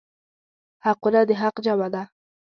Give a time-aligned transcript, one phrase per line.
[0.85, 2.03] حقونه د حق جمع ده.